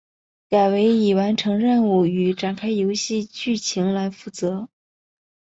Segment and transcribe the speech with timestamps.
[0.49, 4.67] 改为以完成任务与展开游戏剧情来负责。